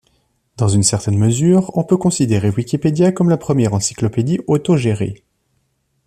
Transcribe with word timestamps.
Dans 0.57 0.67
une 0.67 0.81
certaine 0.81 1.19
mesure, 1.19 1.69
on 1.77 1.83
peut 1.83 1.95
considérer 1.95 2.49
Wikipédia 2.49 3.11
comme 3.11 3.29
la 3.29 3.37
première 3.37 3.75
encyclopédie 3.75 4.39
autogérée. 4.47 5.23